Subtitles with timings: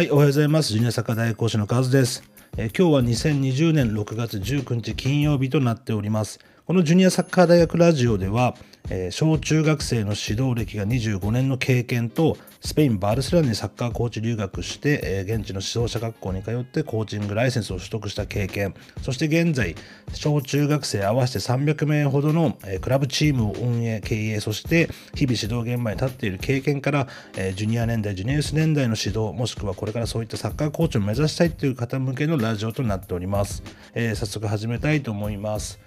[0.00, 0.72] はい、おはようございます。
[0.72, 2.22] ジュニアサッカー大講師のカズです。
[2.56, 6.40] え、今日は2020年6月19日金曜日となっております。
[6.70, 8.54] このジュニアサッカー大学ラジオでは、
[8.90, 18.72] えー、小中学生の指導歴が25年の経験とスペイン・バルセロナにサッカーコーチ留学して、えー、現地の指導者学校に通ってコーチングライセンスを取得した経験。
[19.02, 19.74] そして現在
[20.12, 35.80] 小中学生合わせて300名ほどの、えー、クラブチームを運営経営そして日々指導現場に立っている経験から、え、ジュニア年代ジュニアス年代の指導もしくはこれからそういったサッカーコーチを目指したいという方向けのラジオとなっております、え早速始めたいと思います。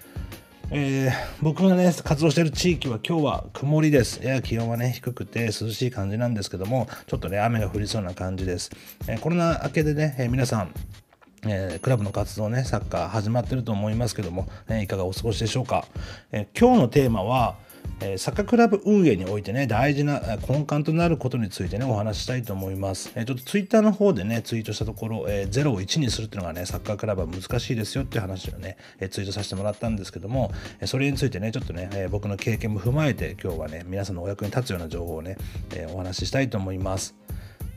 [0.76, 4.26] えー、僕がね活動している地域は今日は曇りです。
[4.26, 8.72] やや気温はね低くて涼しい感じなんですけどもちょっとね雨が降りそうな感じです、
[9.08, 10.74] えー、コロナ明けでね、えー、皆さん
[11.46, 15.86] えー、クラブの活動ねサッカー始まってると思いますけども、えいかがお過ごしでしょうか、
[16.32, 17.58] え今日のテーマは
[18.02, 23.12] え、サッカークラブ運営においてね、大事な根幹となることについてね、お話したいと思います。
[23.16, 35.38] え、ちょっとツイッターの方でね、ツイートしたところ、えー、0を1にするっていうのがね、サッカークラブは難しいですよっていう話をね、えツイートさせてもらったんですけども、えそれについてね、ちょっとね、え僕の経験も踏まえて、今日はね、皆さんのお役に立つような情報をね、
[35.76, 37.16] えお話ししたいと思います。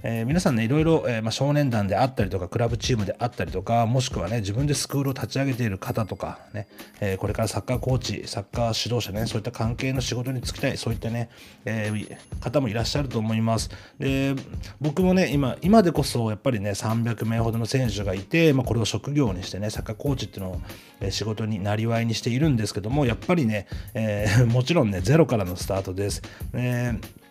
[0.03, 6.69] えー、皆さんねいろいろ、えー、まあ、少年団であったりとかクラブチームであったりとかもしくはね自分でスクールを立ち上げている方とかね、
[7.01, 11.29] えー、これからサッカーコーチサッカー指導者ねそういった関係の仕事に就きたいそういったね、
[11.65, 11.93] え
[12.41, 13.71] 方もいらっしゃると思います。
[13.99, 14.35] で
[14.81, 20.61] 僕もね今今でこそやっぱりね300名ほどの選手がいて、まあ、これを職業にしてねサッカーコーチっていうのを、
[21.01, 26.23] え仕事になりわいにしているんですけどもやっぱりね、え もちろんねゼロからのスタートです、
[26.53, 27.27] えー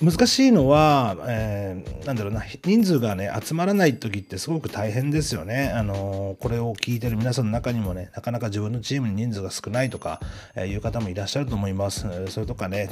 [0.00, 5.70] 難しいのは、えー、なんだろうな人数がね集まらない時ってすごく大変ですよね。
[5.74, 10.20] あのこれを聞いてる皆さんの中にもねなかなか自分のチームに人数が少ないとか、
[10.54, 12.06] え、いう方もいらっしゃると思います。
[12.28, 12.88] それとかね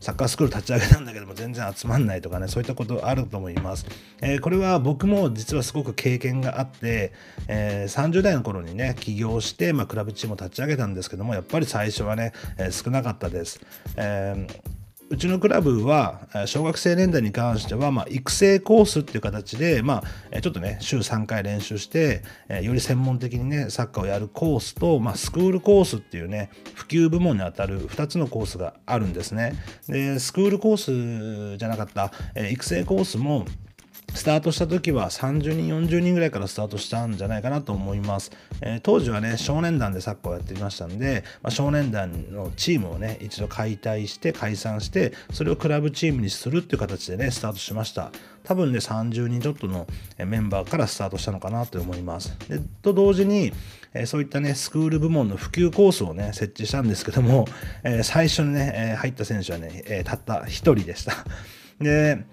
[0.00, 3.84] サッカースクール立ち上げたんだけども全然集まんないとかねそういったことあると思います。
[4.22, 7.12] えー、これは僕も実はすごく経験があって、
[7.46, 13.60] え30代の頃にね起業して、まあ、クラブチームを立ち上げたんですけどもやっぱり最初はね、え少なかったです。
[13.96, 14.77] えー
[15.10, 20.02] うちのクラブは小学生年代に関しては、まあ、育成コースっていう形で、ま
[20.32, 22.22] あ、ちょっとね週3回練習して
[22.62, 29.54] より専門的にねサッカーをやるコースと、まあ、スクールコースっていうね普及部門にあたる2つのコースがあるんですね。
[29.88, 32.12] でスクールコースじゃなかった
[32.50, 33.46] 育成コースも
[34.14, 38.32] スタートした時は30人40人ぐらいからスタートしたんじゃないかなと思います、
[38.62, 48.10] えー、当時はね少年団でサッカーをやっていましたんで、まあ、少年団のチームをね一度解体して解散してそれをクラブチームにするっていう形でねスタートしました。
[48.44, 49.86] 多分ね30人ちょっとの
[50.24, 52.36] メンバーからスタートしたのかなと思います。
[52.48, 53.52] でと同時に
[53.94, 57.46] えそういったねスクール部門の普及コースをね設置したんですけども、
[57.84, 61.12] えー、最初にね、え、入った選手はね、え、たった1人でした。
[61.80, 62.24] で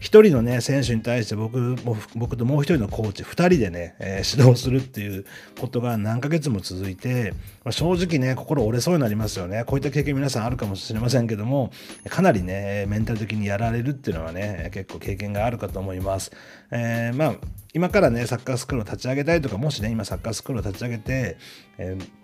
[0.00, 5.24] 1人のね選手に対して僕も僕ともう1人のコーチ2人でね、えー、指導するっていう
[5.60, 7.32] ことが何ヶ月も続いて、
[7.64, 9.64] まあ、正直ね心折れそうになりますよね。
[9.64, 11.70] こういった経験皆さんあるかもしれませんけども
[12.08, 16.32] かなりねメンタル的にやられるっていうのはね結構経験があるかと思います、
[16.70, 17.34] えー、まあ
[17.74, 21.36] 今からねサッカースクールを立ち上げたいとかもしね今サッカースクールを立ち上げて、
[21.78, 22.17] えー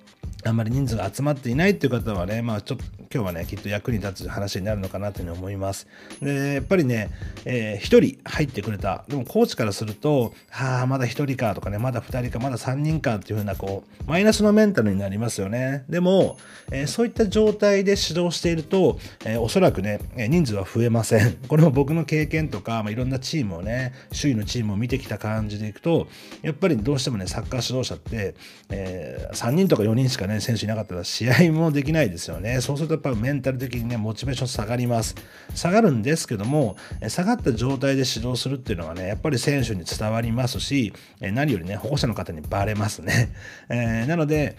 [0.44, 5.86] あんまり人数が集まっていないっていう方はね、まあちょっと今日はね、きっと役に立つ話になるのかなというふうに思います。
[6.20, 7.10] で、やっぱりね、
[7.44, 9.04] えー、1人入ってくれた。
[9.06, 15.84] でもコーチからすると、はあ、まだ1人かとかね、まだ2人か、まだ3人かっていうふうな、こう、マイナスのメンタルになりますよね。
[15.88, 16.38] でも、
[16.72, 21.36] えー、そういった状態で指導していると、えー、おそらくね、人数は増えません。
[21.46, 26.08] これも僕の経験とか、まあ、いろんなチームをね、周囲のチームを見てきた感じでいくと、
[26.42, 28.34] やっぱりどうしてもね、サッカー指導者って、
[28.70, 32.60] え、3人とか4人しかね、選手いなかったら試合もできないですよね。
[32.60, 35.14] そうするとやっぱメンタル的にね、モチベーション下がります。
[35.54, 36.76] 下がるんですけども、
[37.08, 43.34] 下がった状態で指導するっていうのはね、やっぱり選手に伝わりますし、何よりね、保護者の方にバレますね。
[43.68, 44.56] えー、なので、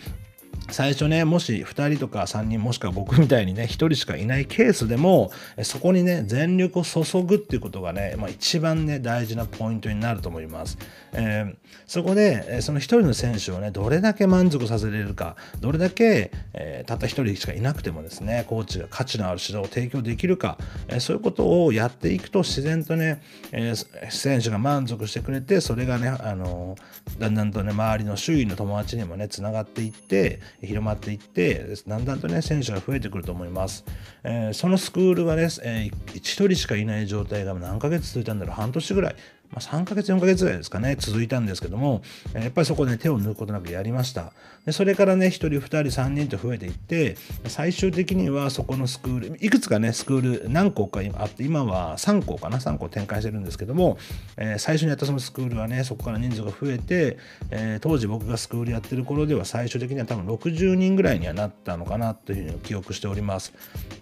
[0.71, 5.31] 最初ね、もし2人とか3人、もしくは僕みたいにね、1人しかいないケースでも、
[5.63, 10.77] そこにね、全力を注ぐっていうことがね、まあ、一番ね、大事なポイントになると思います。
[11.13, 11.55] えー、
[11.85, 20.57] そこで、その1人の選手をね、どれだけ満足させれるか、どれだけ、えー、たった1人しかいなくてもですね、コーチが価値のある指導を提供できるか、
[20.87, 23.73] えー、そういうことをやっていくと、自然とね、え
[24.09, 26.75] 選手が満足してくれて、それがね、あの
[27.19, 33.85] だんだんとね、周りの周囲の友達にもね、つながっていって、広まっていってだんだんとね選手が増えてくると思います、
[34.23, 39.15] えー、そのスクールがね、えー、1人しかいない状態が何ヶ月続いたんだろう半年ぐらい。
[39.51, 42.01] まあ、3ヶ月4ヶ月ぐらいですかね続いたんですけども
[42.33, 44.33] やっぱりそこで、ね、手を抜くことなくやりました。
[44.65, 53.97] でそれからね1人2人3人と増えていって最終的にはそこのスクールいくつかねスクール何校かあって今は3校かな3校展開してるんですけども、
[54.37, 57.17] えー、最初にやったそのスクールはねそこから人数が増えて、
[57.51, 63.53] えー、当時僕がスクールやってる頃では最終的には多分60人ぐらいにはなったのかなというふうに記憶しております。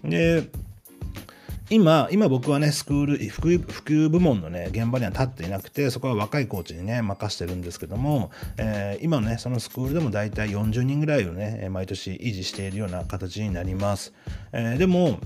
[0.02, 0.44] で
[1.70, 14.12] 今、今僕はね、スクール、普及普及部門のね、現場には立っていなくて、そこは若いコーチにね、任してるんですけども、えー、今ね、そのスクールでも大体40人ぐらいをね、毎年維持しているような形になります。
[14.52, 15.18] えー、でも、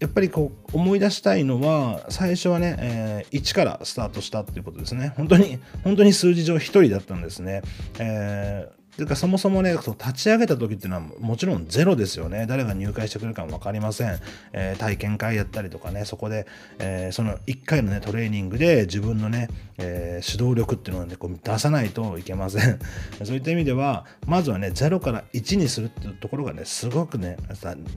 [0.00, 7.62] やっぱりこう思い出したいのは最初はね、えー、1からスタートしたっていうことですね本当に本当に数字上1人だったんですね、
[7.98, 12.46] えーというかそもそもね立ち上げた時っていうのはもちろんゼロですよね。
[12.48, 14.18] 誰が入会してくれるかも分かりません、
[14.52, 16.48] えー、体験会やったりとかねそこで、
[16.80, 22.80] えー、その1回のねトレーニングで自分のね、えー、指導力っていうのを、ね、こう出さないといけません。
[23.22, 27.36] そういった意味ではまずはね0から1にするっていうところがねすごくね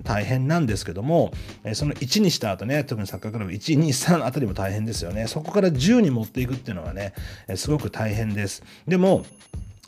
[0.04, 1.34] 大変なんですけども、
[1.64, 5.26] えその1にした後ね特にサッカークラブ123あたりも大変ですよね。
[5.26, 7.14] そこから10に持っていくっていうのはね
[7.56, 8.62] すごく大変です。
[8.88, 9.26] でも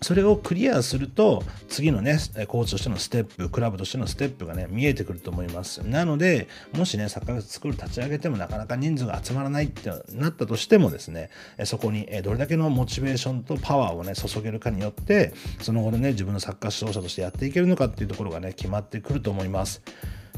[0.03, 2.17] それをクリアすると次のね
[2.47, 5.79] コーチとしてのステップクラブとしてのステップがね見えてくると思います。
[5.79, 11.29] なのでもしねサッカースクール立ち上げてもなかなか人数が集まらないってなったとしてもですね
[11.65, 19.81] そこにどれだけのモチベーションとパワーをね注げるかによってその後でね自分のサッカー指導者としてやっていけるのかっていうところがね決まってくると思います。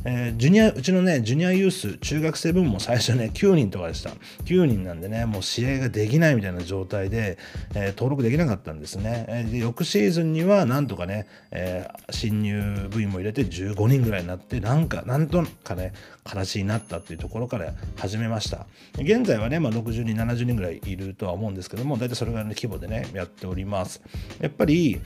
[0.05, 4.11] えー、ジュニアうちのねジュニアユース中学生分も最初ね9人とかでした。
[4.45, 7.37] 9人なんでねもう試合ができないみたいな状態で、
[7.73, 15.93] えー、登録できなかったんですね、えー、で翌シーズンにはなんとかね、え新入部員も入れて15人ぐらいになってなんかなんとかね
[16.23, 18.67] 形になったっていうところから始めました。
[18.97, 24.01] 現在はね、まあ、60人70人ぐらいいるとは思うんですけども大体それぐらいの規模でねやっております。
[24.39, 25.01] やっぱり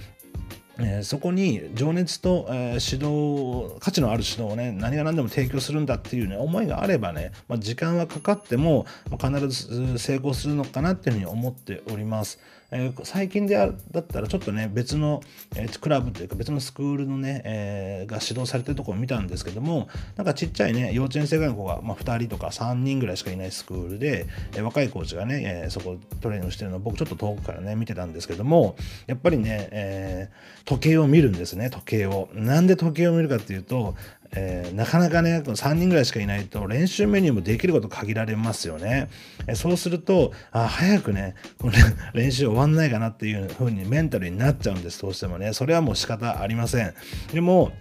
[0.81, 12.39] えー、そこに情熱と、えー、指導価値のある指導をね何が何でも提供するんだっていう、ね、思いがあればね、まあ、時間はかかっても、まあ、必ず成功するのかなっていうふうに思っております。
[12.71, 15.21] えー、最近であだったらちょっとね別の、
[15.55, 28.75] えー、クラブというか別のスクールのね、えー、が指導されてるところを見たんですけどもなんかちっちゃいね幼稚園生ぐらいの子が、まあ、2人とか3人ぐらいしかいないスクールで、えー、若いコーチがね、えー、そこトレーニングしてるのを僕ちょっと遠くからね見てたんですけども
[29.07, 32.29] やっぱりね、えー、時計を見るんですね時計を。
[32.33, 33.95] なんで時計を見るかっていうと
[34.31, 39.09] えー、なかなかね3人ぐらいしかいないと練習メニューもできること限られますよね、
[39.47, 41.73] え、そうするとあ早くねこの
[42.13, 45.53] 練習終わんないかなっていう風にメンタルになっちゃうんですどうしてもね。
[45.53, 46.93] それはもう仕方ありません。
[47.33, 47.71] でも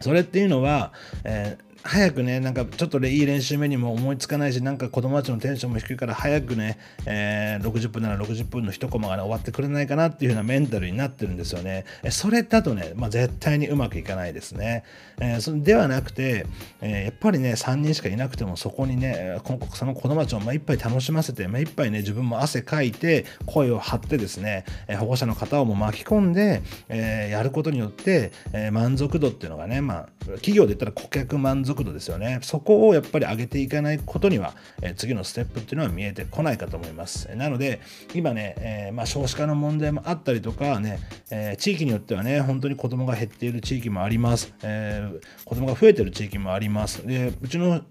[0.00, 0.94] それっていうのは、
[1.24, 11.84] えー早くね、なんかちょっといい練習目にも思いつかないし、なんか子供たちのテンションも低いから、早くね、えー、60分なら60分の一コマが、ね、終わってくれないかなっていう風なメンタルになってるんですよね。
[12.10, 14.84] それだとね、まあ、絶対にうまくいかないですね。
[15.20, 16.46] えー、そではなくて、
[16.80, 19.40] えー、やっぱりね、3人しかいなくても、そこにね、
[19.74, 32.38] その子供たちを目いっぱい楽しませて、目いっぱいね、自分も汗かいて、声を張ってですね、え保護者の方をも巻き込んで、えやることによって、え満足度っていうのがね、まあ、企業で言ったら顧客満足度ですよね。
[32.42, 37.34] そこをやっぱり上げていかないことには、え次のステップっていうのは見えてこないかと思います。
[37.34, 37.80] なので、
[38.14, 40.98] 今ね、えー、まあ、少子化の問題もあったりとかね、
[41.30, 44.54] えー、地域によってはね、本当に子供が減っている地域もあります。
[44.62, 47.06] えー、子供が増えてる地域もあります。
[47.06, 47.82] で、うちの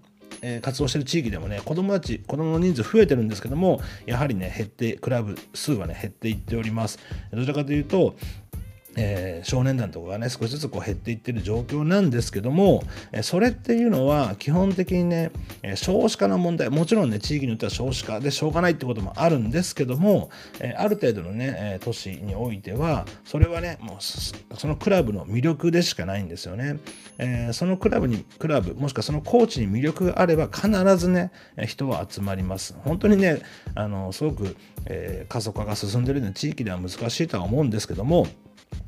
[0.42, 6.98] え活動してる地域でもね子供たち子供の人数増えてるんですけどもやはりね減ってクラブ数はね減っていっております
[7.32, 8.16] どちらかというと
[8.96, 12.82] えー、少年団とかがね少しずつこう減っていってる状況なんですけども、
[13.12, 15.30] え、それっていうのは基本的にね、
[15.62, 20.30] え、少子化の問題もちろんね地域によっては少子化でしょうがないってこともあるんですけども、
[20.60, 26.78] えある程度のね、え都市においてはそれはねもうそのクラブの魅力でしかないんですよね、
[27.18, 31.32] えそのクラブにクラブもしくはそのコーチに魅力があれば必ずね
[31.66, 32.74] 人は集まります。
[32.84, 33.42] 本当にね
[33.74, 34.56] あのすごく、
[34.86, 38.26] え過疎化が進んでるような地域では難しいとは思うんですけども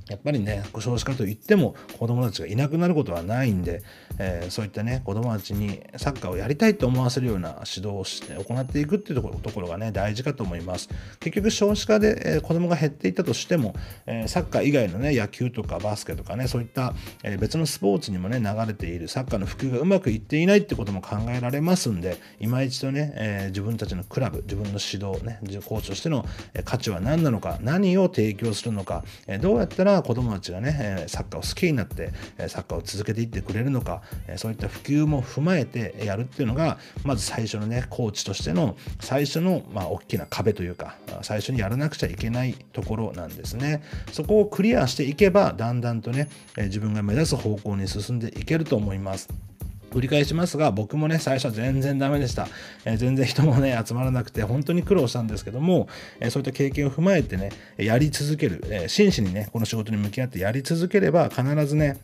[0.09, 3.83] やっぱりね少子化といっても子どもたちがいなくなることはないんで、
[4.19, 10.89] えー、そういったね子どもたちにサッカーをやりたいと思わせるような指導をして行っていくっていうところところがね大事かと思います。
[11.21, 13.75] 結局少子化で、えー、子どもが減っていったとしても、
[14.07, 26.25] えー、サッカー以外のね野球とかバスケとかねそういった、え別のスポーツにもね流れているサッカーの普及がうまくいっていないってことも考えられますんで今一度ね、え自分たちのクラブ自分の指導ねコーチとしての
[26.65, 32.13] 価値は何なのか何を提供するのか、えどうやってったら子供たちがね、サッカーを好きになって
[32.49, 34.03] サッカーを続けていってくれるのか
[34.37, 43.83] そういった普及も踏まえてやるっていうのがまず最初のねコーチとしての最初のまあ大きな壁というか最初にやらなくちゃいけないところなんですね。
[44.13, 49.54] そこをクリアしていけばだんだんとね自分が目指す方向に進んでいけると思います。
[49.95, 52.49] 繰り返しますが僕もね最初は全然ダメでした、
[52.85, 55.89] えー、全然人もね集まらなくて本当に苦労したんですけども、
[56.21, 62.01] えー、そういった経験を踏まえてねやり続ける、えー、真摯にねこの仕事に向き合ってやり続ければ必ずね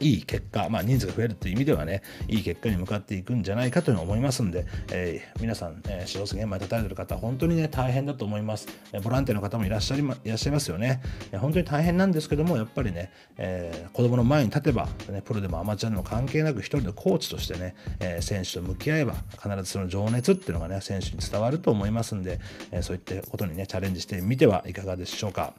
[0.00, 8.68] いい結果、まあ、人数が増えるという意味ではね、いい結果に向かっていくんじゃないかというの思いますんで、えー、皆さん、えー、指導現場に立たれている方、本当にね、大変だと思います。
[8.92, 11.02] えー、ボランティアの方もいらっしゃい,、ま、いらっしゃいますよね、
[11.32, 11.38] えー。
[11.38, 22.40] 本当に大変なんですけども、やっぱりね、えー、子供の前に立てば、ね、プロでもアマチュアでも関係なく、一人のコーチとしてね、えー、選手と向き合えば、必ずその情熱っていうのがね、選手に伝わると思いますんで、
[22.70, 25.54] えー、そういったことにね、チャレンジしてみてはいかがでしょうか。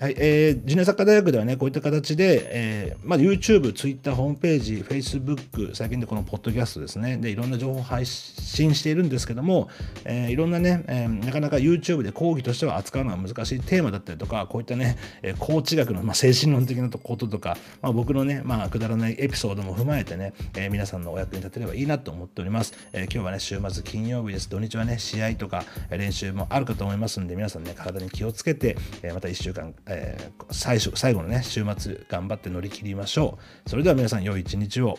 [0.00, 9.68] はい、えー、ジュニアサッカー大学ではね、こういった形で、えー、まあ、YouTube、Twitter、ホームページ、Facebook、最近でこのポッドキャストですね、で、いろんな情報を配信しているんですけども、
[10.06, 22.72] えー、いろんなね、えー、なかなか YouTube で講義としては扱うのが難しいテーマだったりとか、こういったね、えー、コーチ学の、まあ、精神論的なこととか、まあ、僕のね、まあ、くだらないエピソードも踏まえてね、えー、皆さんのお役に立てればいいなと思っております。
[22.94, 24.48] えー、今日はね、週末金曜日です。
[24.48, 33.70] 土日はね、試合とか練習もあるかと思いますんで、皆さんね、体に気をつけて、えー、また1週間、えー最初最後のね週末頑張って乗り切りましょう。
[33.70, 34.98] それでは皆さん良い一日を。